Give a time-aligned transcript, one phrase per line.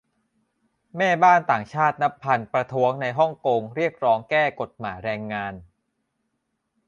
[0.97, 5.53] แม่บ้านต่างชาตินับพันประท้วงในฮ่องกงเรียกร้องแก้ กฎหมายแรงงาน